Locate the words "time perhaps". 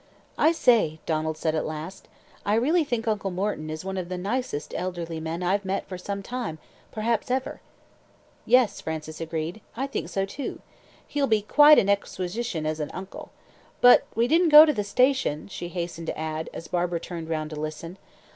6.23-7.29